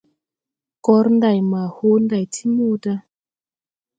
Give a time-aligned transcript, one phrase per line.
[0.83, 2.93] Gor nday ma hoo nday ti moda.